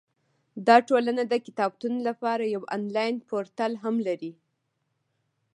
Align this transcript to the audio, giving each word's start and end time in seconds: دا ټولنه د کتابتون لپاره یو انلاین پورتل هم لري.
دا 0.67 0.77
ټولنه 0.87 1.23
د 1.27 1.33
کتابتون 1.45 1.93
لپاره 2.07 2.43
یو 2.55 2.63
انلاین 2.75 3.15
پورتل 3.29 3.71
هم 3.83 3.95
لري. 4.07 4.33